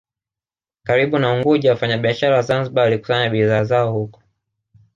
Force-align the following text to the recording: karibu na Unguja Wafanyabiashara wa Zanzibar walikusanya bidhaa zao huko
karibu 0.83 1.17
na 1.19 1.33
Unguja 1.33 1.71
Wafanyabiashara 1.71 2.35
wa 2.35 2.41
Zanzibar 2.41 2.83
walikusanya 2.83 3.29
bidhaa 3.29 3.63
zao 3.63 3.91
huko 3.93 4.23